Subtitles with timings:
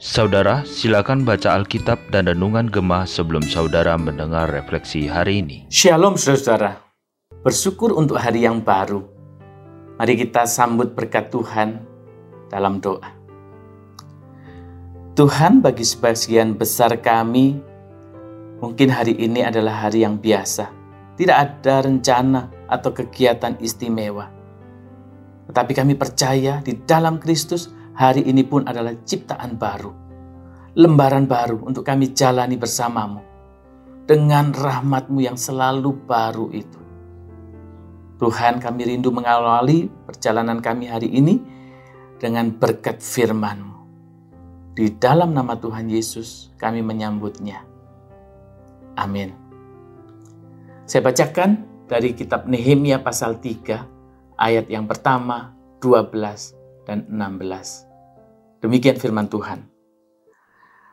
[0.00, 5.68] Saudara, silakan baca Alkitab dan Renungan Gemah sebelum saudara mendengar refleksi hari ini.
[5.68, 6.80] Shalom saudara,
[7.44, 9.04] bersyukur untuk hari yang baru.
[10.00, 11.84] Mari kita sambut berkat Tuhan
[12.48, 13.12] dalam doa.
[15.12, 17.60] Tuhan bagi sebagian besar kami,
[18.64, 20.72] mungkin hari ini adalah hari yang biasa.
[21.20, 24.41] Tidak ada rencana atau kegiatan istimewa.
[25.52, 29.92] Tetapi kami percaya di dalam Kristus hari ini pun adalah ciptaan baru.
[30.80, 33.20] Lembaran baru untuk kami jalani bersamamu.
[34.08, 36.80] Dengan rahmatmu yang selalu baru itu.
[38.16, 41.36] Tuhan kami rindu mengawali perjalanan kami hari ini
[42.16, 43.76] dengan berkat firman-Mu.
[44.72, 47.60] Di dalam nama Tuhan Yesus kami menyambutnya.
[48.96, 49.36] Amin.
[50.88, 54.01] Saya bacakan dari kitab Nehemia pasal 3
[54.36, 56.54] ayat yang pertama, 12,
[56.86, 58.62] dan 16.
[58.62, 59.66] Demikian firman Tuhan.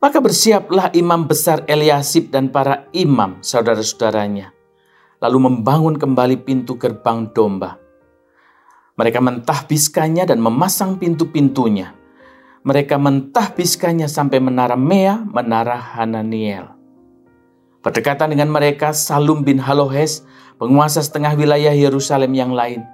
[0.00, 4.48] Maka bersiaplah imam besar Eliasib dan para imam saudara-saudaranya,
[5.20, 7.76] lalu membangun kembali pintu gerbang domba.
[8.96, 11.92] Mereka mentahbiskannya dan memasang pintu-pintunya.
[12.64, 16.76] Mereka mentahbiskannya sampai menara Mea, menara Hananiel.
[17.80, 20.24] Berdekatan dengan mereka, Salum bin Halohes,
[20.60, 22.84] penguasa setengah wilayah Yerusalem yang lain,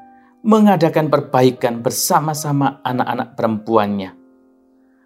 [0.47, 4.14] mengadakan perbaikan bersama-sama anak-anak perempuannya.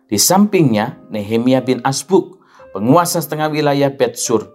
[0.04, 2.44] Di sampingnya, Nehemia bin Asbuk,
[2.76, 4.52] penguasa setengah wilayah Betsur,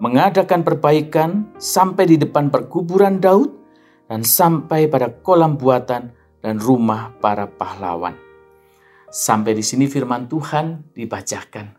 [0.00, 3.52] mengadakan perbaikan sampai di depan perkuburan Daud
[4.08, 8.16] dan sampai pada kolam buatan dan rumah para pahlawan.
[9.12, 11.76] Sampai di sini firman Tuhan dibacakan.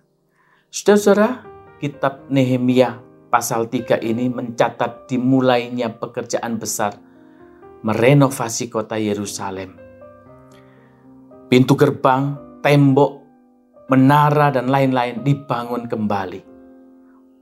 [0.70, 1.42] Saudara-saudara,
[1.82, 3.02] kitab Nehemia
[3.34, 7.13] pasal 3 ini mencatat dimulainya pekerjaan besar
[7.84, 9.76] merenovasi kota Yerusalem.
[11.52, 13.22] Pintu gerbang, tembok,
[13.92, 16.42] menara, dan lain-lain dibangun kembali.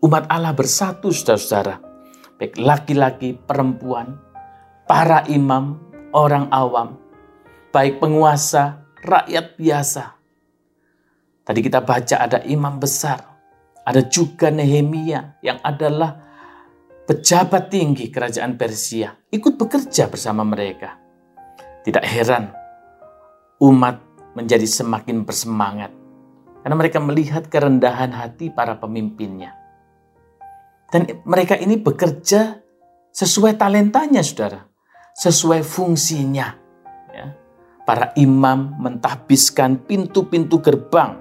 [0.01, 1.77] Umat Allah bersatu, saudara-saudara.
[2.41, 4.17] Baik laki-laki, perempuan,
[4.89, 5.77] para imam,
[6.11, 6.97] orang awam,
[7.69, 10.03] baik penguasa, rakyat biasa.
[11.45, 13.21] Tadi kita baca ada imam besar,
[13.85, 16.30] ada juga Nehemia yang adalah
[17.11, 20.95] pejabat tinggi kerajaan Persia ikut bekerja bersama mereka.
[21.83, 22.47] Tidak heran
[23.59, 23.99] umat
[24.31, 25.91] menjadi semakin bersemangat
[26.63, 29.51] karena mereka melihat kerendahan hati para pemimpinnya.
[30.87, 32.63] Dan mereka ini bekerja
[33.11, 34.63] sesuai talentanya, saudara,
[35.11, 36.47] sesuai fungsinya.
[37.11, 37.35] Ya.
[37.83, 41.19] Para imam mentahbiskan pintu-pintu gerbang,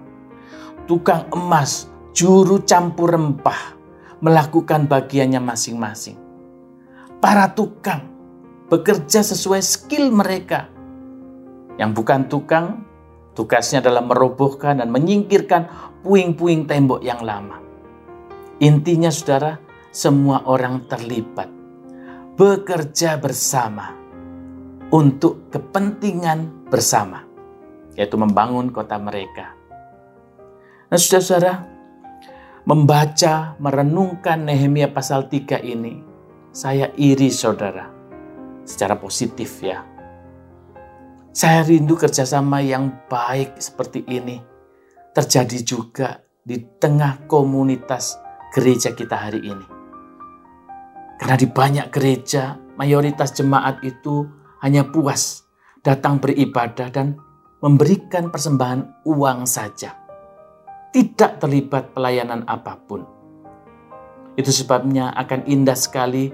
[0.87, 3.80] tukang emas, juru campur rempah,
[4.21, 6.17] melakukan bagiannya masing-masing.
[7.21, 8.09] Para tukang
[8.71, 10.71] bekerja sesuai skill mereka.
[11.77, 12.67] Yang bukan tukang,
[13.35, 15.69] tugasnya adalah merobohkan dan menyingkirkan
[16.05, 17.59] puing-puing tembok yang lama.
[18.61, 19.57] Intinya saudara,
[19.91, 21.49] semua orang terlibat.
[22.37, 23.97] Bekerja bersama
[24.93, 27.25] untuk kepentingan bersama.
[27.97, 29.53] Yaitu membangun kota mereka.
[30.89, 31.80] Nah saudara-saudara,
[32.71, 35.99] membaca, merenungkan Nehemia pasal 3 ini,
[36.55, 37.91] saya iri saudara,
[38.63, 39.83] secara positif ya.
[41.35, 44.39] Saya rindu kerjasama yang baik seperti ini
[45.11, 48.15] terjadi juga di tengah komunitas
[48.55, 49.67] gereja kita hari ini.
[51.19, 54.31] Karena di banyak gereja, mayoritas jemaat itu
[54.63, 55.43] hanya puas
[55.83, 57.19] datang beribadah dan
[57.59, 60.01] memberikan persembahan uang saja
[60.91, 63.07] tidak terlibat pelayanan apa pun.
[64.35, 66.31] Itu sebabnya akan indah sekali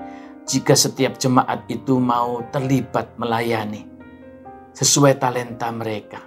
[0.46, 3.84] jika setiap jemaat itu mau terlibat melayani
[4.76, 6.20] sesuai talenta mereka.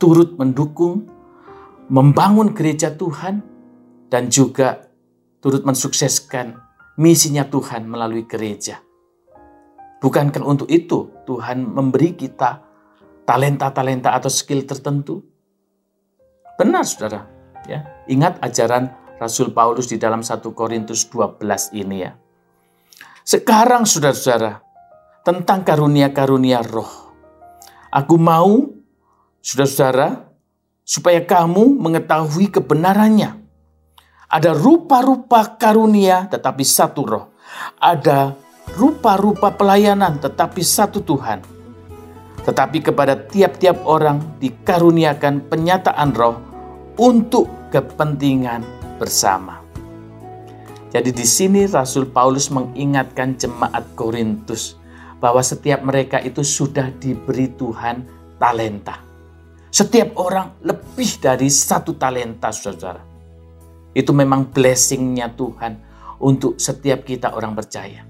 [0.00, 1.04] Turut mendukung,
[1.90, 3.42] membangun gereja Tuhan,
[4.10, 4.90] dan juga
[5.38, 6.56] turut mensukseskan
[6.98, 8.82] misinya Tuhan melalui gereja.
[10.00, 12.64] Bukankah untuk itu Tuhan memberi kita
[13.28, 15.29] talenta-talenta atau skill tertentu?
[16.60, 17.24] Benar saudara.
[17.64, 21.40] Ya, ingat ajaran Rasul Paulus di dalam 1 Korintus 12
[21.72, 22.12] ini ya.
[23.24, 24.60] Sekarang saudara-saudara,
[25.24, 27.16] tentang karunia-karunia roh.
[27.88, 28.76] Aku mau,
[29.40, 30.28] saudara-saudara,
[30.84, 33.40] supaya kamu mengetahui kebenarannya.
[34.28, 37.24] Ada rupa-rupa karunia tetapi satu roh.
[37.80, 38.36] Ada
[38.76, 41.40] rupa-rupa pelayanan tetapi satu Tuhan.
[42.44, 46.49] Tetapi kepada tiap-tiap orang dikaruniakan penyataan roh
[47.00, 48.60] untuk kepentingan
[49.00, 49.64] bersama.
[50.92, 54.76] Jadi di sini Rasul Paulus mengingatkan jemaat Korintus
[55.16, 58.04] bahwa setiap mereka itu sudah diberi Tuhan
[58.36, 59.00] talenta.
[59.70, 63.00] Setiap orang lebih dari satu talenta, saudara.
[63.96, 65.72] Itu memang blessingnya Tuhan
[66.20, 68.02] untuk setiap kita orang percaya.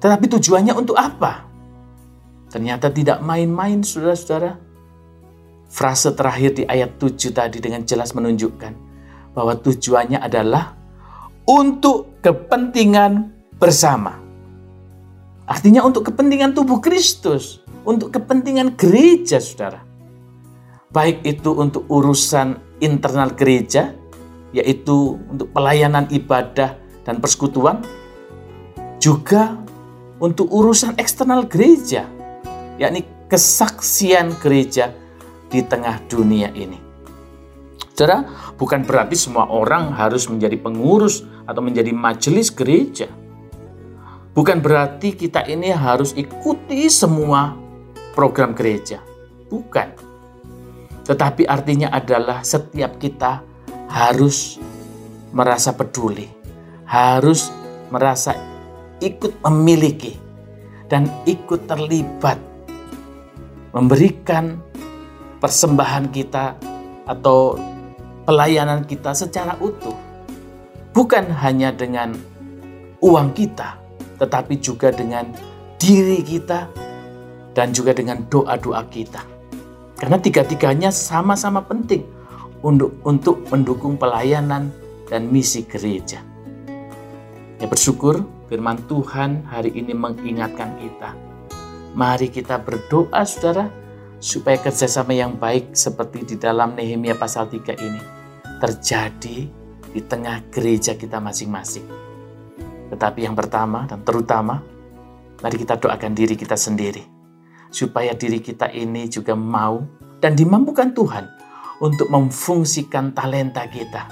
[0.00, 1.44] Tetapi tujuannya untuk apa?
[2.48, 4.69] Ternyata tidak main-main, saudara-saudara.
[5.70, 8.74] Frase terakhir di ayat 7 tadi dengan jelas menunjukkan
[9.38, 10.74] bahwa tujuannya adalah
[11.46, 14.18] untuk kepentingan bersama.
[15.46, 19.86] Artinya untuk kepentingan tubuh Kristus, untuk kepentingan gereja, saudara.
[20.90, 23.94] Baik itu untuk urusan internal gereja,
[24.50, 26.74] yaitu untuk pelayanan ibadah
[27.06, 27.78] dan persekutuan,
[28.98, 29.54] juga
[30.18, 32.10] untuk urusan eksternal gereja,
[32.74, 34.90] yakni kesaksian gereja
[35.50, 36.78] di tengah dunia ini.
[37.92, 38.24] Saudara,
[38.56, 43.12] bukan berarti semua orang harus menjadi pengurus atau menjadi majelis gereja.
[44.32, 47.52] Bukan berarti kita ini harus ikuti semua
[48.16, 49.04] program gereja.
[49.52, 49.92] Bukan.
[51.04, 53.42] Tetapi artinya adalah setiap kita
[53.90, 54.56] harus
[55.34, 56.30] merasa peduli,
[56.86, 57.50] harus
[57.90, 58.32] merasa
[59.02, 60.14] ikut memiliki
[60.86, 62.38] dan ikut terlibat
[63.76, 64.69] memberikan
[65.40, 66.54] persembahan kita
[67.08, 67.56] atau
[68.28, 69.96] pelayanan kita secara utuh.
[70.92, 72.14] Bukan hanya dengan
[73.00, 73.80] uang kita,
[74.20, 75.26] tetapi juga dengan
[75.80, 76.68] diri kita
[77.56, 79.24] dan juga dengan doa-doa kita.
[79.96, 82.04] Karena tiga-tiganya sama-sama penting
[82.60, 84.68] untuk untuk mendukung pelayanan
[85.08, 86.20] dan misi gereja.
[87.60, 91.12] Ya bersyukur firman Tuhan hari ini mengingatkan kita.
[91.92, 93.68] Mari kita berdoa saudara
[94.20, 98.02] supaya kerjasama yang baik seperti di dalam Nehemia pasal 3 ini
[98.60, 99.38] terjadi
[99.90, 102.00] di tengah gereja kita masing-masing
[102.90, 104.58] tetapi yang pertama dan terutama,
[105.40, 107.06] mari kita doakan diri kita sendiri.
[107.70, 109.78] Supaya diri kita ini juga mau
[110.18, 111.24] dan dimampukan Tuhan
[111.78, 114.10] untuk memfungsikan talenta kita.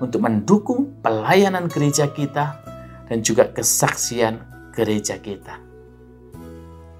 [0.00, 2.56] Untuk mendukung pelayanan gereja kita
[3.04, 4.40] dan juga kesaksian
[4.72, 5.60] gereja kita.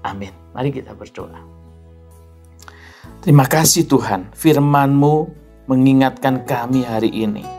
[0.05, 0.33] Amin.
[0.53, 1.56] Mari kita berdoa.
[3.21, 5.27] Terima kasih Tuhan, firman-Mu
[5.67, 7.57] mengingatkan kami hari ini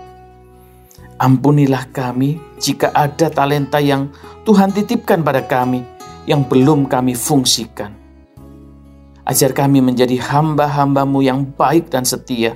[1.18, 4.06] Ampunilah kami jika ada talenta yang
[4.46, 5.82] Tuhan titipkan pada kami
[6.30, 7.90] yang belum kami fungsikan.
[9.26, 12.54] Ajar kami menjadi hamba-hambamu yang baik dan setia.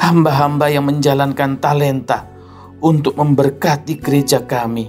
[0.00, 2.24] Hamba-hamba yang menjalankan talenta
[2.80, 4.88] untuk memberkati gereja kami.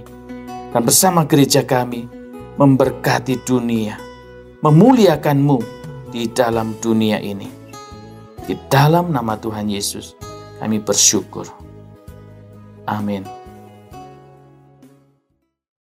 [0.72, 2.08] Dan bersama gereja kami
[2.56, 4.00] memberkati dunia.
[4.64, 5.81] Memuliakanmu
[6.12, 7.48] di dalam dunia ini.
[8.44, 10.14] Di dalam nama Tuhan Yesus
[10.60, 11.48] kami bersyukur.
[12.86, 13.41] Amin.